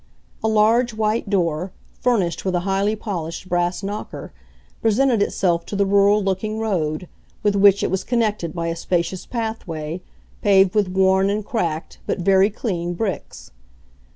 [0.43, 4.33] A large white door, furnished with a highly polished brass knocker,
[4.81, 7.07] presented itself to the rural looking road,
[7.43, 10.01] with which it was connected by a spacious pathway,
[10.41, 13.51] paved with worn and cracked, but very clean, bricks.